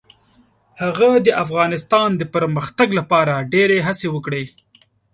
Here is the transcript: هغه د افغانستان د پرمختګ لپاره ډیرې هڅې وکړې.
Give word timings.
هغه 0.81 1.09
د 1.25 1.27
افغانستان 1.43 2.09
د 2.15 2.23
پرمختګ 2.35 2.87
لپاره 2.99 3.33
ډیرې 3.53 3.79
هڅې 3.87 4.07
وکړې. 4.11 4.43